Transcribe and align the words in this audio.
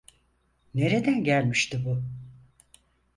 Nereden 0.75 1.23
gelmişti 1.23 1.85
bu? 1.85 2.03